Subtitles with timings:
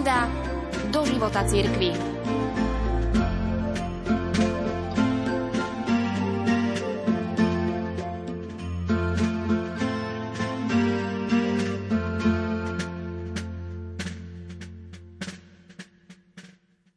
[0.00, 0.24] sonda
[0.88, 1.92] do života cirkvi.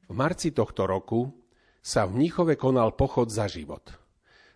[0.07, 1.27] V marci tohto roku
[1.83, 3.83] sa v Mníchove konal pochod za život.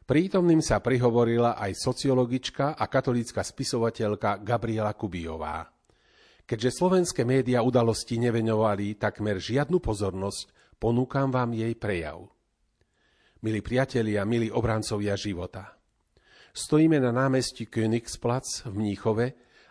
[0.08, 5.77] Prítomným sa prihovorila aj sociologička a katolícka spisovateľka Gabriela Kubijová.
[6.48, 12.24] Keďže slovenské média udalosti nevenovali takmer žiadnu pozornosť, ponúkam vám jej prejav.
[13.44, 15.76] Milí priatelia, milí obrancovia života.
[16.56, 19.26] Stojíme na námestí Königsplatz v Mníchove,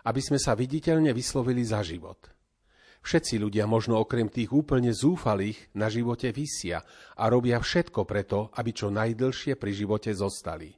[0.04, 2.20] aby sme sa viditeľne vyslovili za život–
[3.06, 6.82] Všetci ľudia, možno okrem tých úplne zúfalých, na živote vysia
[7.14, 10.74] a robia všetko preto, aby čo najdlšie pri živote zostali.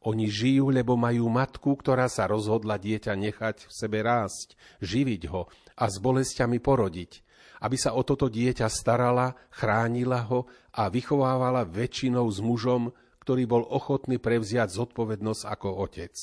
[0.00, 5.44] Oni žijú, lebo majú matku, ktorá sa rozhodla dieťa nechať v sebe rásť, živiť ho
[5.76, 7.20] a s bolestiami porodiť,
[7.60, 13.62] aby sa o toto dieťa starala, chránila ho a vychovávala väčšinou s mužom, ktorý bol
[13.68, 16.16] ochotný prevziať zodpovednosť ako otec.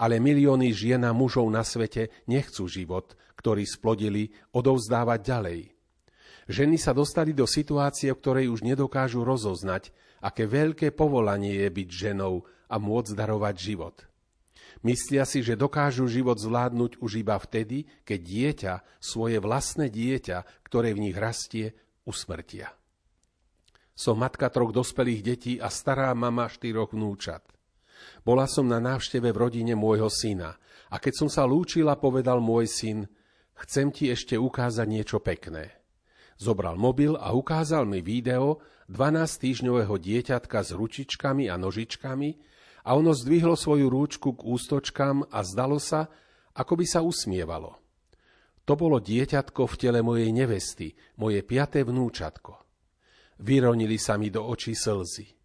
[0.00, 5.60] Ale milióny žien a mužov na svete nechcú život, ktorí splodili, odovzdávať ďalej.
[6.48, 11.88] Ženy sa dostali do situácie, v ktorej už nedokážu rozoznať, aké veľké povolanie je byť
[11.88, 13.96] ženou a môcť darovať život.
[14.86, 20.94] Myslia si, že dokážu život zvládnuť už iba vtedy, keď dieťa, svoje vlastné dieťa, ktoré
[20.94, 21.74] v nich rastie,
[22.06, 22.70] usmrtia.
[23.98, 27.42] Som matka troch dospelých detí a stará mama štyroch vnúčat.
[28.22, 30.54] Bola som na návšteve v rodine môjho syna
[30.86, 32.98] a keď som sa lúčila, povedal môj syn–
[33.58, 35.74] Chcem ti ešte ukázať niečo pekné.
[36.38, 42.30] Zobral mobil a ukázal mi video 12-týždňového dieťatka s ručičkami a nožičkami
[42.88, 46.08] a ono zdvihlo svoju rúčku k ústočkám a zdalo sa,
[46.56, 47.76] ako by sa usmievalo.
[48.64, 52.64] To bolo dieťatko v tele mojej nevesty, moje piaté vnúčatko.
[53.44, 55.36] Vyronili sa mi do očí slzy.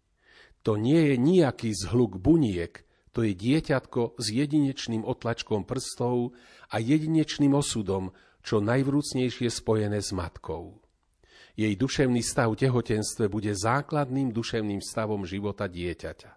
[0.64, 6.34] To nie je nejaký zhluk buniek, to je dieťatko s jedinečným otlačkom prstov
[6.72, 8.10] a jedinečným osudom,
[8.44, 10.83] čo najvrúcnejšie spojené s matkou.
[11.54, 16.30] Jej duševný stav v tehotenstve bude základným duševným stavom života dieťaťa.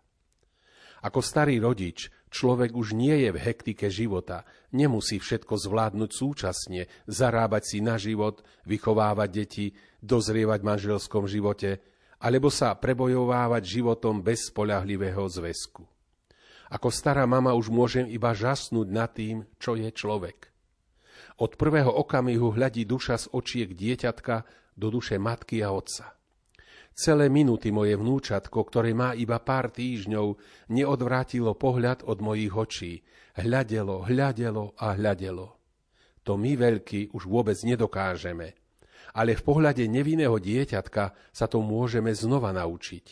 [1.02, 7.64] Ako starý rodič, človek už nie je v hektike života, nemusí všetko zvládnuť súčasne, zarábať
[7.66, 9.66] si na život, vychovávať deti,
[10.02, 11.82] dozrievať v manželskom živote,
[12.18, 15.86] alebo sa prebojovávať životom bez spolahlivého zväzku.
[16.68, 20.50] Ako stará mama už môžem iba žasnúť nad tým, čo je človek.
[21.38, 26.18] Od prvého okamihu hľadí duša z očiek dieťatka do duše matky a otca.
[26.98, 30.34] Celé minúty moje vnúčatko, ktoré má iba pár týždňov,
[30.74, 32.94] neodvrátilo pohľad od mojich očí.
[33.38, 35.62] Hľadelo, hľadelo a hľadelo.
[36.26, 38.58] To my veľký už vôbec nedokážeme.
[39.14, 43.06] Ale v pohľade nevinného dieťatka sa to môžeme znova naučiť.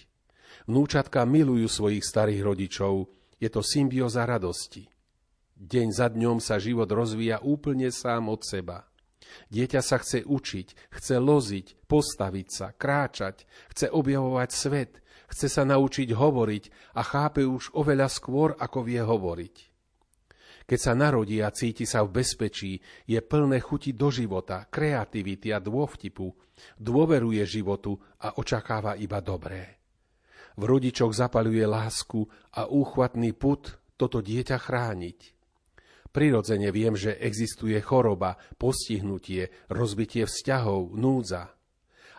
[0.65, 3.05] Vnúčatka milujú svojich starých rodičov,
[3.37, 4.89] je to symbioza radosti.
[5.55, 8.83] Deň za dňom sa život rozvíja úplne sám od seba.
[9.47, 14.99] Dieťa sa chce učiť, chce loziť, postaviť sa, kráčať, chce objavovať svet,
[15.31, 16.63] chce sa naučiť hovoriť
[16.99, 19.55] a chápe už oveľa skôr, ako vie hovoriť.
[20.67, 25.63] Keď sa narodí a cíti sa v bezpečí, je plné chuti do života, kreativity a
[25.63, 26.35] dôvtipu,
[26.75, 29.75] dôveruje životu a očakáva iba dobré
[30.55, 32.23] v rodičoch zapaluje lásku
[32.55, 35.34] a úchvatný put toto dieťa chrániť.
[36.15, 41.51] Prirodzene viem, že existuje choroba, postihnutie, rozbitie vzťahov, núdza.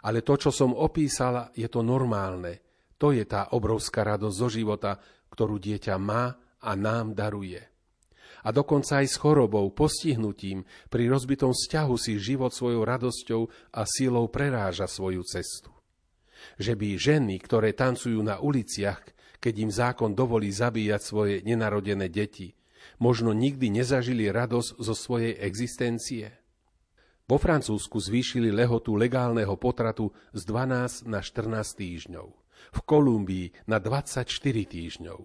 [0.05, 2.61] Ale to, čo som opísala, je to normálne.
[3.01, 5.01] To je tá obrovská radosť zo života,
[5.33, 6.29] ktorú dieťa má
[6.61, 7.65] a nám daruje.
[8.45, 13.43] A dokonca aj s chorobou, postihnutím, pri rozbitom vzťahu si život svojou radosťou
[13.73, 15.73] a sílou preráža svoju cestu
[16.57, 19.03] že by ženy, ktoré tancujú na uliciach,
[19.43, 22.57] keď im zákon dovolí zabíjať svoje nenarodené deti,
[22.99, 26.33] možno nikdy nezažili radosť zo svojej existencie?
[27.27, 32.27] Vo Francúzsku zvýšili lehotu legálneho potratu z 12 na 14 týždňov.
[32.73, 34.31] V Kolumbii na 24
[34.67, 35.21] týždňov.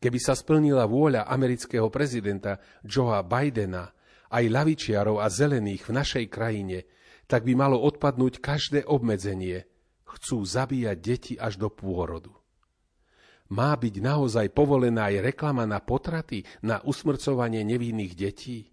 [0.00, 3.92] Keby sa splnila vôľa amerického prezidenta Joea Bidena,
[4.32, 6.88] aj lavičiarov a zelených v našej krajine,
[7.28, 9.68] tak by malo odpadnúť každé obmedzenie,
[10.08, 12.41] chcú zabíjať deti až do pôrodu.
[13.52, 18.72] Má byť naozaj povolená aj reklama na potraty, na usmrcovanie nevinných detí?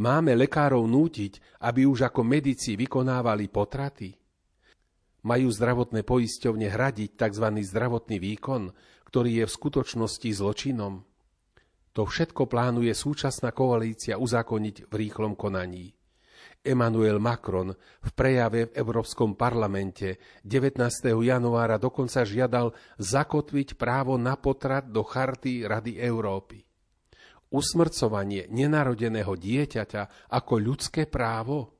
[0.00, 4.16] Máme lekárov nútiť, aby už ako medici vykonávali potraty?
[5.28, 7.46] Majú zdravotné poisťovne hradiť tzv.
[7.52, 8.72] zdravotný výkon,
[9.12, 11.04] ktorý je v skutočnosti zločinom?
[11.92, 15.97] To všetko plánuje súčasná koalícia uzákoniť v rýchlom konaní.
[16.62, 20.82] Emmanuel Macron v prejave v Európskom parlamente 19.
[21.22, 26.60] januára dokonca žiadal zakotviť právo na potrat do charty Rady Európy.
[27.48, 31.78] Usmrcovanie nenarodeného dieťaťa ako ľudské právo?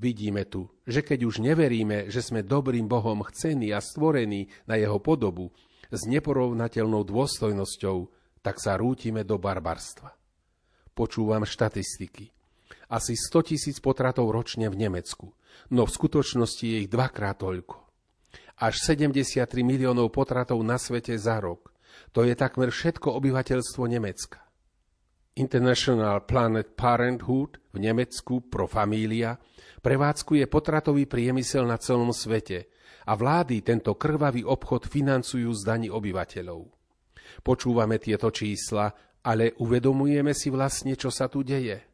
[0.00, 4.96] Vidíme tu, že keď už neveríme, že sme dobrým Bohom chcení a stvorení na jeho
[5.00, 5.52] podobu
[5.92, 7.98] s neporovnateľnou dôstojnosťou,
[8.40, 10.12] tak sa rútime do barbarstva.
[10.96, 12.39] Počúvam štatistiky.
[12.90, 15.30] Asi 100 tisíc potratov ročne v Nemecku,
[15.70, 17.86] no v skutočnosti je ich dvakrát toľko.
[18.60, 21.70] Až 73 miliónov potratov na svete za rok.
[22.10, 24.42] To je takmer všetko obyvateľstvo Nemecka.
[25.38, 29.38] International Planet Parenthood v Nemecku Pro Familia
[29.80, 32.68] prevádzkuje potratový priemysel na celom svete
[33.06, 36.66] a vlády tento krvavý obchod financujú z daní obyvateľov.
[37.40, 38.90] Počúvame tieto čísla,
[39.22, 41.89] ale uvedomujeme si vlastne, čo sa tu deje.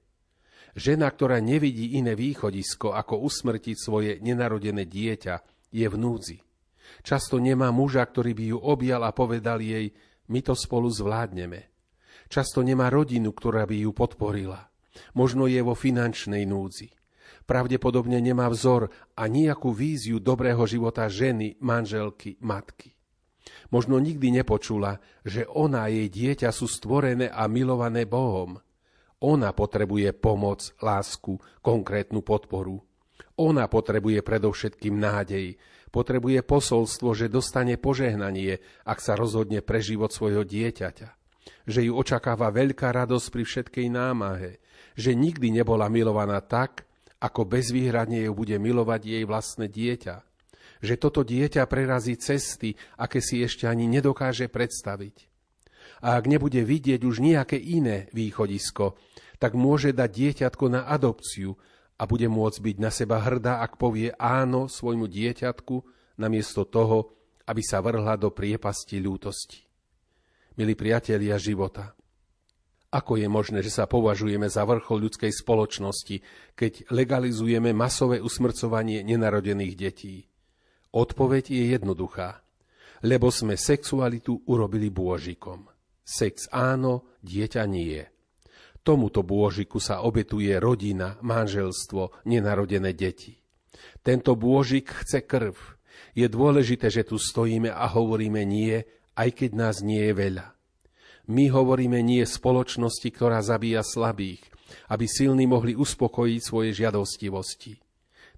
[0.76, 5.34] Žena, ktorá nevidí iné východisko, ako usmrtiť svoje nenarodené dieťa,
[5.73, 6.38] je v núdzi.
[7.00, 9.96] Často nemá muža, ktorý by ju objal a povedal jej,
[10.28, 11.73] my to spolu zvládneme.
[12.28, 14.69] Často nemá rodinu, ktorá by ju podporila.
[15.17, 16.93] Možno je vo finančnej núdzi.
[17.49, 22.93] Pravdepodobne nemá vzor a nejakú víziu dobrého života ženy, manželky, matky.
[23.70, 28.58] Možno nikdy nepočula, že ona a jej dieťa sú stvorené a milované Bohom.
[29.24, 32.84] Ona potrebuje pomoc, lásku, konkrétnu podporu.
[33.40, 35.56] Ona potrebuje predovšetkým nádej,
[35.88, 41.08] potrebuje posolstvo, že dostane požehnanie, ak sa rozhodne pre život svojho dieťaťa.
[41.64, 44.60] Že ju očakáva veľká radosť pri všetkej námahe,
[44.92, 46.84] že nikdy nebola milovaná tak,
[47.16, 50.16] ako bezvýhradne ju bude milovať jej vlastné dieťa.
[50.84, 55.32] Že toto dieťa prerazí cesty, aké si ešte ani nedokáže predstaviť.
[56.04, 59.00] A ak nebude vidieť už nejaké iné východisko,
[59.36, 61.56] tak môže dať dieťatko na adopciu
[61.96, 65.76] a bude môcť byť na seba hrdá, ak povie áno svojmu dieťatku,
[66.20, 67.12] namiesto toho,
[67.48, 69.64] aby sa vrhla do priepasti ľútosti.
[70.56, 71.96] Milí priatelia života,
[72.96, 76.16] ako je možné, že sa považujeme za vrchol ľudskej spoločnosti,
[76.56, 80.30] keď legalizujeme masové usmrcovanie nenarodených detí?
[80.96, 82.40] Odpoveď je jednoduchá.
[83.04, 85.68] Lebo sme sexualitu urobili bôžikom.
[86.00, 88.00] Sex áno, dieťa nie.
[88.86, 93.34] Tomuto bôžiku sa obetuje rodina, manželstvo, nenarodené deti.
[93.98, 95.58] Tento bôžik chce krv.
[96.14, 98.86] Je dôležité, že tu stojíme a hovoríme nie,
[99.18, 100.54] aj keď nás nie je veľa.
[101.26, 104.46] My hovoríme nie spoločnosti, ktorá zabíja slabých,
[104.86, 107.82] aby silní mohli uspokojiť svoje žiadostivosti.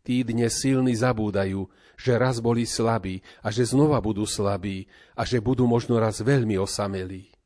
[0.00, 1.68] Tí dnes silní zabúdajú,
[2.00, 6.56] že raz boli slabí a že znova budú slabí a že budú možno raz veľmi
[6.56, 7.37] osamelí.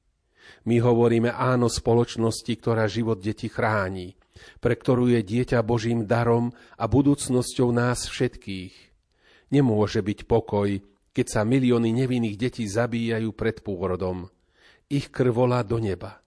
[0.69, 4.14] My hovoríme áno spoločnosti, ktorá život deti chráni,
[4.58, 8.75] pre ktorú je dieťa Božím darom a budúcnosťou nás všetkých.
[9.52, 10.69] Nemôže byť pokoj,
[11.12, 14.32] keď sa milióny nevinných detí zabíjajú pred pôrodom
[14.93, 16.20] ich krv volá do neba.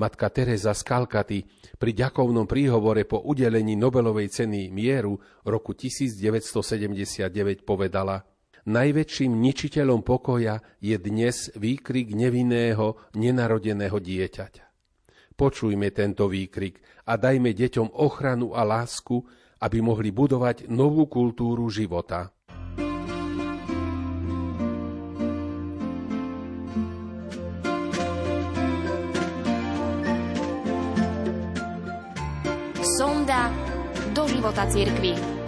[0.00, 1.38] Matka Teresa z Kalkaty
[1.76, 8.24] pri ďakovnom príhovore po udelení Nobelovej ceny mieru roku 1979 povedala
[8.68, 14.64] Najväčším ničiteľom pokoja je dnes výkrik nevinného, nenarodeného dieťaťa.
[15.32, 19.24] Počujme tento výkrik a dajme deťom ochranu a lásku,
[19.64, 22.32] aby mohli budovať novú kultúru života.
[34.40, 35.39] života cirkvi.